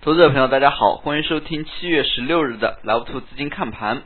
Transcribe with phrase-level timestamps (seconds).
[0.00, 4.04] 投资者朋友，大家好，欢迎收听七月十六日的莱图资金看盘。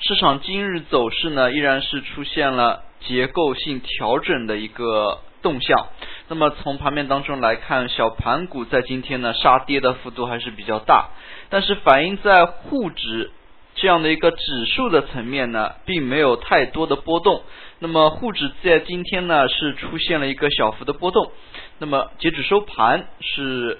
[0.00, 5.86] 市场今日走势呢，依然是出现了结构性调整的一个动向。
[6.26, 11.10] 那么从盘面当中来看，小盘股在今天呢杀跌的幅度还是比较大，
[11.48, 13.30] 但是反映在沪指
[13.76, 17.42] 这样的一个指数的层面呢，并没有太多的波动。
[17.78, 21.30] 那么沪指在今天呢是出现了一个小幅的波动。
[21.78, 23.78] 那么截止收盘是。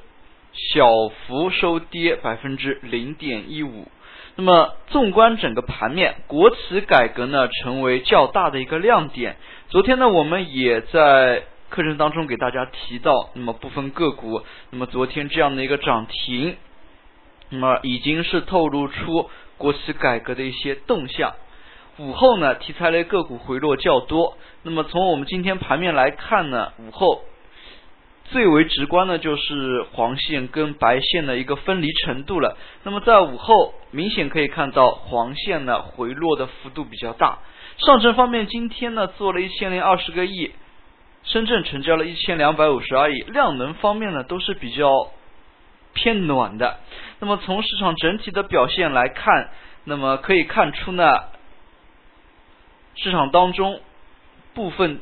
[0.53, 3.89] 小幅收跌百分之零点一五。
[4.35, 9.37] 那么，纵观整个盘面，国企改革呢成为较大的一个亮点。
[9.69, 16.57] 昨天呢，我们也在课程当中给大家提到，那么部分个股，那么昨天这样的一个涨停，
[17.51, 21.35] 那么已经是透露出国企改革的一些动向。
[21.99, 24.39] 午后呢，题材类个股回落较多。
[24.63, 27.23] 那么从我们今天盘面来看呢，午后。
[28.33, 32.57] 最为直观的就是黄线跟白线的一个分离程度了。
[32.83, 37.39] 那么在午后明显可以看到黄线呢回落的幅度比较大。
[37.77, 40.51] 上证方面今天呢做了一千零二十个亿，
[41.25, 45.11] 深圳成交了一千两百五十二亿，量能方面呢都是比较
[45.93, 46.81] 偏暖的。
[47.21, 49.51] 那么从市场整体的表现来看，
[49.85, 51.05] 那么可以看出呢，
[52.97, 53.81] 市场当中
[54.55, 55.01] 部分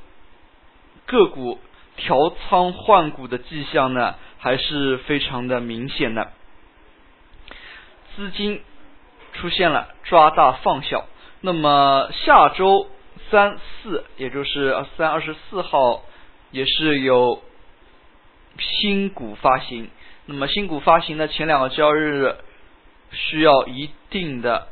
[1.07, 1.59] 个股。
[2.01, 6.33] 调仓换股的迹象呢，还是非常的明显的。
[8.17, 8.61] 资金
[9.35, 11.07] 出现了抓大放小。
[11.43, 12.89] 那么下周
[13.31, 16.03] 三四，也就是三二十四号，
[16.51, 17.43] 也是有
[18.59, 19.91] 新股发行。
[20.27, 22.37] 那么新股发行的前两个交易日，
[23.13, 24.67] 需要一定的。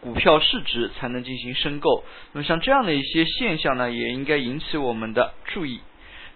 [0.00, 5.80] 股票市值才能进行申购，那么像这样的一些现象呢，也应该引起我们的注意。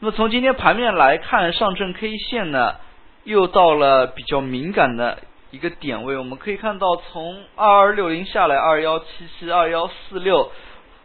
[0.00, 2.76] 那么从今天盘面来看，上证 K 线呢
[3.24, 9.06] 又到了比较敏感的一个点位，我们可以看到从二二六零下来二幺七
[9.38, 10.52] 七、二幺四六、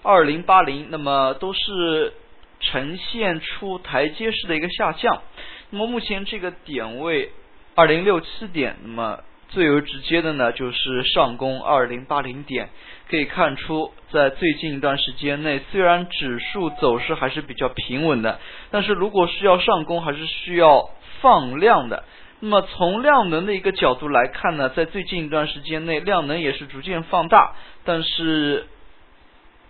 [0.04, 2.12] 二零八零，那么都是
[2.60, 5.22] 呈现出台阶式的一个下降。
[5.70, 7.32] 那么目前这个点位
[7.76, 9.24] 二零六七点，那么。
[9.50, 12.70] 最为直接的呢，就是上攻二零八零点，
[13.10, 18.40] 可以看出，在最近一段时间内，虽然指数走势还是比较平稳的，
[18.72, 22.04] 但是如果需要上攻，还是需要放量的。
[22.42, 28.68] 那么从量能的一个角度来看呢，在最近一段时间内，量能也是逐渐放大，但是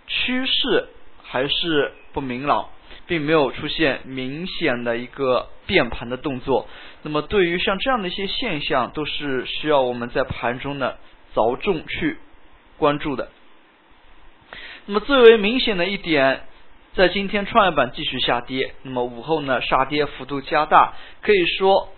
[0.06, 0.88] 趋势
[1.24, 2.68] 还是不明朗。
[3.10, 6.68] 并没有出现明显的一个变盘的动作，
[7.02, 10.94] 那么对于像这样的一些现象，都是需要我们在盘中呢
[11.34, 12.18] 着重去
[12.78, 13.30] 关注的。
[14.86, 16.42] 那么最为明显的一点，
[16.94, 21.88] 在今天创业板继续下跌，那么午后呢杀跌幅度加大，可以说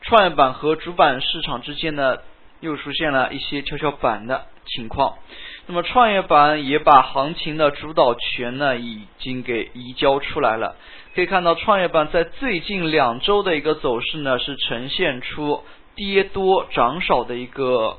[0.00, 2.16] 创业板和主板市场之间呢
[2.58, 5.18] 又出现了一些跷跷板的情况。
[5.68, 10.76] 那么创业板也把行情的主导权呢，已经给移交出来了。
[11.14, 15.62] 可以看到，创业板在最近两周的一个走势呢，是呈现出
[15.94, 17.98] 跌多涨少的一个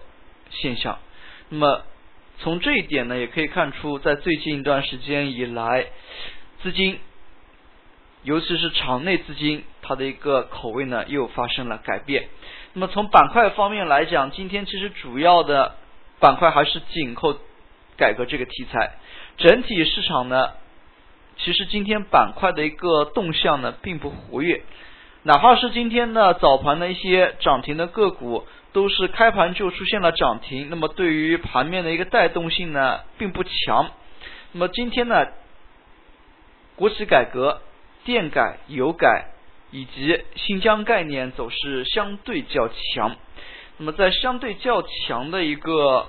[0.50, 1.00] 现象。
[1.50, 1.84] 那么
[2.40, 5.86] 从这一点呢，也可以看出，在最近一段时间以来，
[6.62, 7.00] 资金，
[8.24, 12.28] 尤其是场内资金，它的一个口味呢，又发生了改变。
[12.74, 15.76] 那么从板块方面来讲，今天其实主要的
[16.20, 17.40] 板块还是紧扣。
[17.98, 18.94] 改革这个题材，
[19.38, 20.52] 整体市场呢，
[21.38, 24.64] 其实今天板块的一个动向呢并不活跃，
[25.24, 33.92] 哪怕是今天呢早盘的一些涨停的个股，都是开盘就出现了涨停，那么对于盘面的一个带动性呢并不强。
[34.52, 35.28] 那么今天呢，
[36.76, 37.62] 国企改革、
[38.04, 39.28] 电改、油改
[39.72, 43.16] 以及新疆概念走势相对较强，
[43.78, 46.08] 那么在相对较强的一个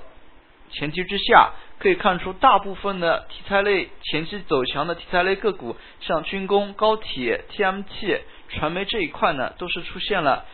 [0.71, 1.53] 前提之下。
[1.85, 10.47] 可以看出，大部分的题材类前期走强的题材类个股，像军工、高铁、TMT、传媒这一块呢，都是出现了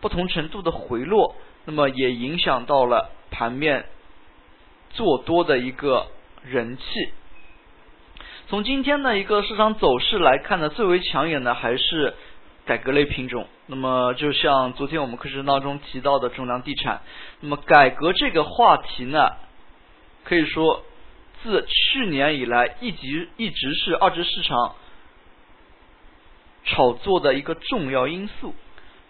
[0.00, 3.86] 不同程度的回落，那么也影响到了盘面
[4.90, 6.08] 做多的一个
[6.42, 6.82] 人气。
[8.48, 12.14] 从今天的一个市场走势来看呢，最为抢眼的还是
[12.66, 13.46] 改革类品种。
[13.66, 17.02] 那么就像昨天我们课程当中提到的中粮地产，
[17.38, 19.30] 那么改革这个话题呢？
[20.24, 20.82] 可以说，
[21.42, 24.74] 自去年以来，一直一直是二级市场
[26.64, 28.54] 炒作的一个重要因素。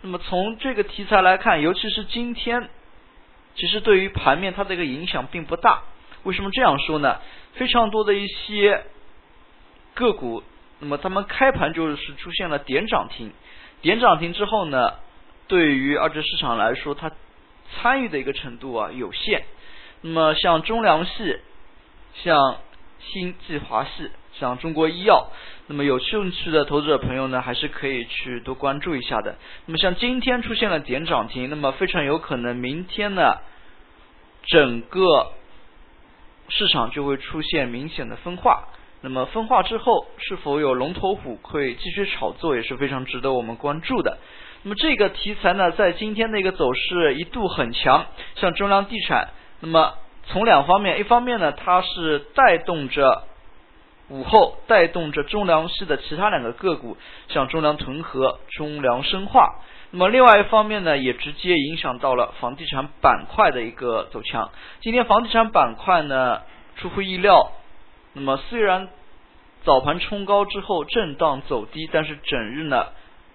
[0.02, 2.68] 那么从这个题材来看，尤其是今天，
[3.54, 5.84] 其实对于盘面它的一个影响并不大。
[6.24, 7.20] 为什么这样说呢？
[7.54, 8.84] 非常多的一些
[9.94, 10.42] 个股，
[10.80, 13.32] 那么他们开盘就是出现了点涨停，
[13.80, 14.94] 点涨停之后呢，
[15.46, 17.12] 对于二级市场来说，它
[17.76, 19.44] 参与的一个程度啊有限。
[20.06, 21.38] 那么像中粮系、
[22.12, 22.58] 像
[23.00, 25.28] 新计华系、像中国医药，
[25.66, 29.36] 那么有兴趣的投资者朋友呢，还是可以去多关注一下的。
[29.64, 33.38] 那么像今天出现了点涨停，那么非常有可能明天呢，
[34.42, 35.32] 整个
[36.50, 38.68] 市场就会出现明显的分化。
[39.00, 44.18] 那么分化之后，是否有龙头股会继续炒作，也是非常值得我们关注的。
[44.64, 48.04] 那么这个题材呢，在今天的一个走势一度很强，
[48.34, 49.30] 像中粮地产，
[49.64, 49.94] 那么
[50.26, 53.22] 从两方面，一方面呢，它是带动着
[54.10, 59.60] 午后带动着中粮系的其他两个个股，像中粮屯河、中粮生化。
[59.90, 64.50] 那么另外一方面呢，也直接影响到了房地产板块的一个走强。
[64.82, 66.42] 今天房地产板块呢，
[66.76, 67.52] 出乎意料。
[68.12, 68.88] 那么虽然
[69.64, 72.88] 早盘冲高之后震荡走低，但是整日呢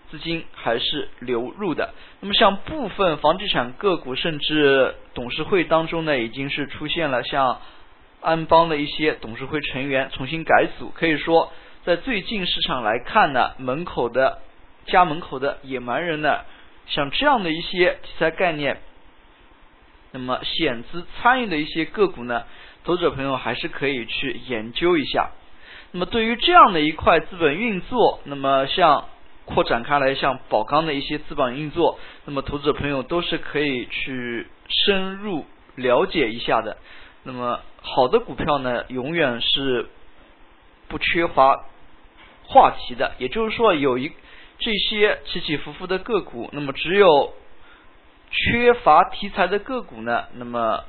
[0.10, 1.94] 资金还是流入的。
[2.20, 7.62] 那么像部分房地产个股，甚至董事会当中呢，已经是出现了像
[8.22, 10.92] 安邦的一些董事会成员重新改组。
[10.94, 11.52] 可以说，
[11.84, 14.40] 在最近市场来看呢，门口的
[14.88, 16.42] 家门口的野蛮人呢，
[16.88, 18.82] 像这样的一些题材概念，
[20.12, 22.44] 那么险资参与的一些个股呢。
[22.86, 25.32] 投资者朋友还是可以去研究一下。
[25.92, 29.06] 那么对于这样的一块资本运作，那么像
[29.50, 36.78] 扩展开来，像宝钢的一些资本运作，那么投资者朋友都是可以去深入了解一下的。
[37.24, 39.90] 那么好的股票呢，永远是
[40.88, 41.66] 不缺乏
[42.48, 43.16] 话题的。
[43.18, 44.12] 也就是说，有一
[44.60, 47.34] 这些起起伏伏的个股，那么只有
[48.32, 50.84] 缺乏题材的个股呢，那么。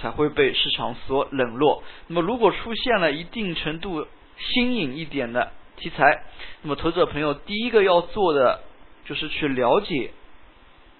[0.00, 1.82] 才会被市场所冷落。
[2.06, 4.06] 那么，如果出现了一定程度
[4.38, 6.22] 新颖一点的题材，
[6.62, 8.60] 那么投资者朋友第一个要做的
[9.04, 10.12] 就是去了解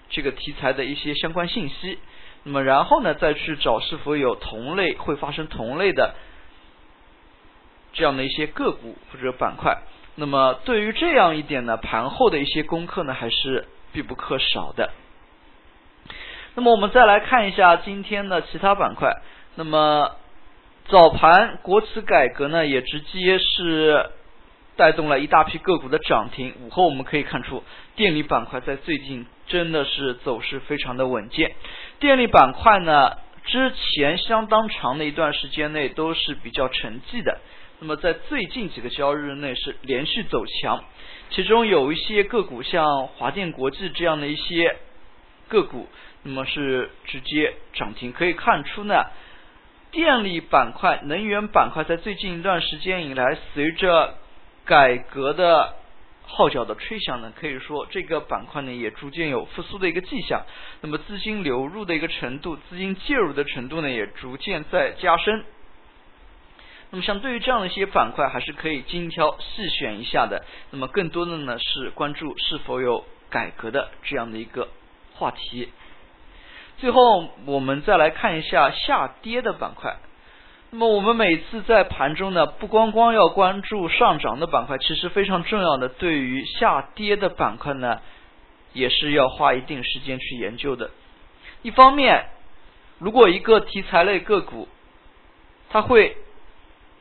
[0.09, 1.99] 这个题材的一些相关信息。
[2.43, 6.15] 那么，然后呢，再去找是否有同类会发生同类的
[7.93, 9.77] 这样的一些个股或者板块。
[10.15, 14.91] 那么，对于这样一点呢，盘后的一些功课呢，还是必不可少的。
[16.55, 19.21] 那么我们再来看一下今天的其他板块。
[19.55, 20.15] 那么
[20.87, 24.09] 早盘国企改革呢，也直接是
[24.75, 26.53] 带动了一大批个股的涨停。
[26.61, 27.63] 午后我们可以看出，
[27.95, 31.53] 电力板块在最近真的是走势非常的稳健。
[31.99, 37.39] 电力板块呢，之前相当长的一段时间内都是比较沉寂的。
[37.79, 40.83] 那么在最近几个交易日内是连续走强，
[41.31, 44.75] 其中有一些个股像华电国际这样的一些
[45.47, 45.87] 个股。
[46.23, 49.05] 那么是直接涨停，可以看出呢，
[49.89, 54.19] 电力板块、能源板块在最近一段时间以来，随着
[54.71, 55.73] 改革的
[56.23, 60.43] 号角的吹响呢，可以说这个板块呢也逐渐有复苏的一个迹象。
[60.79, 65.43] 那么资金流入的一个程度、资金介入的程度呢，也逐渐在加深。
[66.89, 70.45] 那么像对于这样的一些板块，还是可以精挑细选一下的。
[70.69, 74.69] 那么更多的呢是关注是否有改革的这样的一个
[75.15, 75.67] 话题。
[76.77, 79.97] 最后，我们再来看一下下跌的板块。
[80.73, 87.99] 那么，我们每次在盘中呢，不光光要关注上涨的板块，其实非常重要的，对于下跌的板块呢，
[88.71, 90.91] 也是要花一定时间去研究的。
[91.61, 92.23] 一方面，
[92.99, 94.69] 如果一个题材类个股
[95.69, 96.15] 它会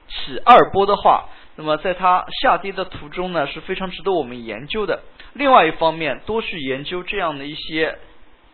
[0.08, 5.04] 起二波的话，那么在它下跌的途中呢，是非常值得我们研究的。
[5.34, 7.96] 另外一方面，多去研究这样的一些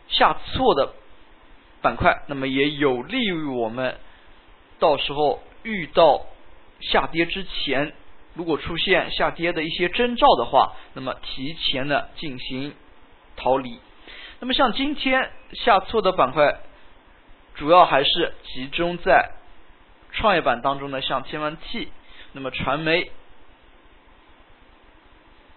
[0.08, 0.92] 下挫的。
[1.80, 3.96] 板块，那么也有利于我们
[4.78, 6.26] 到时候遇到
[6.80, 7.92] 下跌之前，
[8.34, 12.74] 如果出现下跌的一些征兆的话，那么提前的进行
[13.36, 13.78] 逃离。
[14.40, 16.60] 那么像今天下挫的板块，
[17.54, 19.30] 主要还是集中在
[20.12, 21.88] 创业板当中的，像天文 T，
[22.32, 23.10] 那么传媒，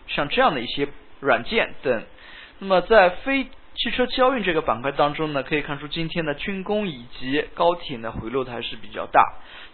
[0.08, 0.88] 像这样的一些
[1.20, 2.06] 软件等。
[2.60, 3.48] 那么在非
[3.82, 9.24] 汽车交运这个板块当中呢，可以看出今天的军工以及高铁呢回落的还是比较大。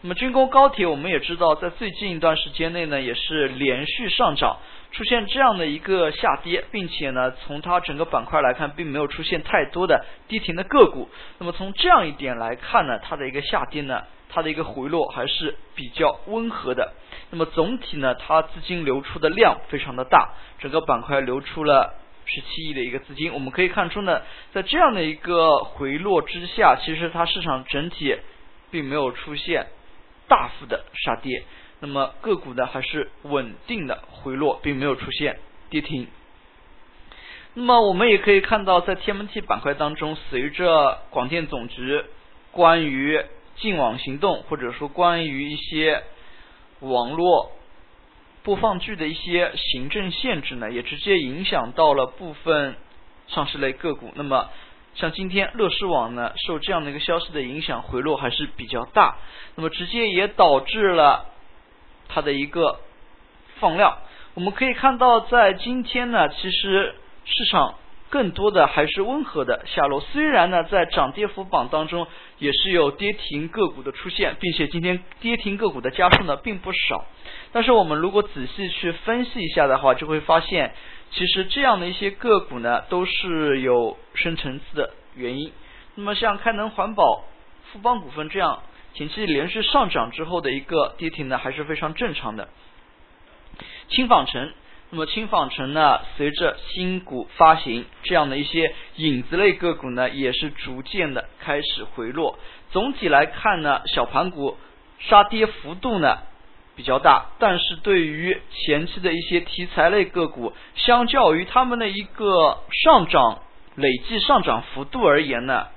[0.01, 4.57] 那么军工、高铁我们也知道，在最近一段时间内呢，也是连续上涨，
[4.91, 11.09] 出现这样的一个下跌，并且呢，从它整个板块来看，并没有出现太多的跌停的个股。
[11.39, 16.93] 那么从这样一点来看呢，它的一个下跌呢，它的一个回落还是比较温和的。
[17.31, 21.95] 那么总体呢，它资金流出的量非常的大，整个板块流出了。
[22.25, 28.17] 十七亿的一个资金，我们可以看出呢，在这样的一个回落之下，其实它市场整体
[28.72, 29.67] 并没有出现
[30.27, 31.44] 大幅的杀跌。
[31.82, 35.39] 那么个股呢还是稳定的回落，并没有出现
[35.70, 36.08] 跌停。
[37.53, 42.03] 那么我们也可以看到，在 TMT 板块当中，随着广电总局
[42.51, 43.24] 关于
[43.55, 46.03] 净网行动，或者说关于一些
[46.79, 47.51] 网络
[48.45, 52.77] 播放剧的一些行政限制呢，也直接影响到了部分
[53.27, 54.13] 上市类个股。
[54.15, 54.49] 那么
[54.93, 59.17] 像今天乐视网呢，受这样的一个消息的影响，回落还是比较大。
[59.55, 61.25] 那么直接也导致了
[62.07, 62.79] 它的一个
[63.59, 63.97] 放量。
[64.35, 66.95] 我们可以看到，在今天呢，其实。
[67.27, 67.73] 市场
[68.15, 72.07] 更多的还是温和的下落，虽然呢，在涨跌幅榜当中
[72.38, 77.03] 也是有跌停个股的出现，并且今天跌停个股的家数呢并不少，
[77.51, 80.74] 但是我们如果仔细去分析一下的话，就会发现，
[81.12, 85.51] 其实这样的一些个股呢都是有深层次的原因。
[85.95, 87.25] 那么像开能环保、
[87.74, 92.48] 富邦股份这样前期连续上涨之后的一个跌停呢，还是非常正常的。
[93.89, 94.53] 轻纺城。
[94.91, 102.37] 那么轻纺城呢，随着新股发行，这样的一些影子类个股呢，也是逐渐的开始回落。
[102.71, 104.57] 总体来看呢，小盘股
[104.99, 106.19] 杀跌幅度呢
[106.75, 113.41] 比较大，但是对于前期的一些题材类个股，相较于他们的一个上涨
[113.75, 115.67] 累计上涨幅度而言呢，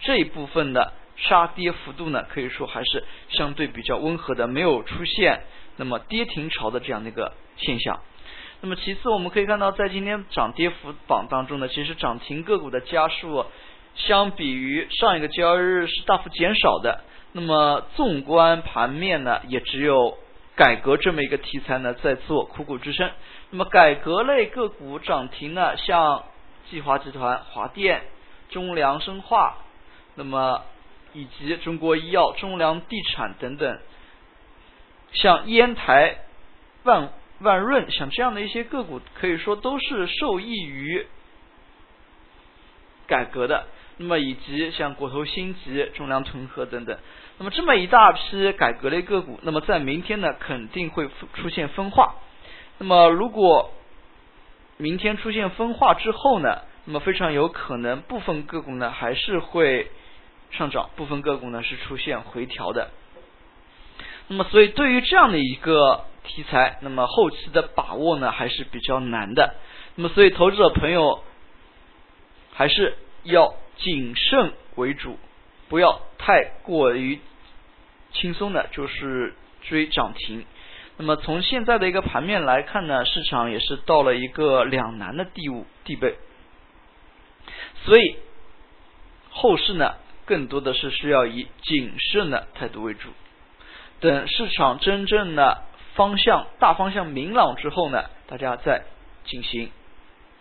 [0.00, 5.42] 这一部分的杀跌幅度呢，可以说还是相对比较温和的，没有出现
[5.76, 8.00] 那么跌停潮的这样的一个现象。
[8.66, 13.46] 那么其次，我们可以看到，在今天涨跌幅榜当中呢，其实涨停个股的家数，
[13.94, 17.04] 相比于上一个交易日是大幅减少的。
[17.30, 20.18] 那么纵观盘面呢，也只有
[20.56, 23.08] 改革这么一个题材呢在做苦苦支撑。
[23.50, 26.24] 那么改革类个股涨停呢，像
[26.68, 28.02] 计华集团、华电、
[28.48, 29.58] 中粮生化，
[30.16, 30.62] 那么
[31.12, 33.78] 以及中国医药、中粮地产等等，
[35.12, 36.16] 像烟台、
[36.82, 37.10] 万。
[37.40, 41.06] 万润像这样的一些个股，可以说都是受益于
[43.06, 43.66] 改革的。
[43.98, 46.98] 那么以及像国投新集、中粮屯河等等，
[47.38, 52.16] 那么这么一大批改革类个股，那么在明天呢肯定会出现分化。
[52.76, 53.72] 那么如果
[54.76, 59.90] 明天出现分化之后呢，那么非常有可能部分个股呢还是会
[60.50, 62.90] 上涨，部分个股呢是出现回调的。
[64.28, 66.04] 那么所以对于这样的一个。
[66.28, 69.54] 题材，那么后期的把握呢还是比较难的。
[69.94, 71.22] 那么所以投资者朋友
[72.52, 75.20] 还是要谨慎为主，
[75.68, 77.20] 不要太过于
[78.10, 80.44] 轻松的，就是追涨停。
[80.96, 85.42] 那么从现在的一个盘面来看呢，市场也是到了一个两难的地
[85.84, 86.16] 地位。
[87.84, 88.16] 所以
[89.30, 93.10] 后市呢，更多的是需要以谨慎的态度为主，
[94.00, 95.62] 等市场真正的。
[95.94, 98.82] 方向大方向明朗之后呢，大家再
[99.24, 99.70] 进行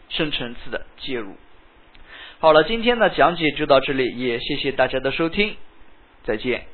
[0.10, 1.38] 深层次的介入。
[2.40, 5.56] 好了，今天的讲解就到这里，也谢谢大家的收听，
[6.26, 6.66] 再见。